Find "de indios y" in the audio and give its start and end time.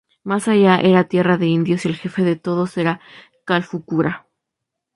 1.37-1.89